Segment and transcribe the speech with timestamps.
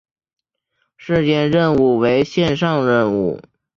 [0.97, 3.39] 事件任务为线上任务。